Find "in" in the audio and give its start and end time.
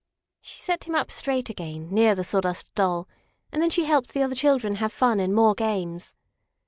5.19-5.31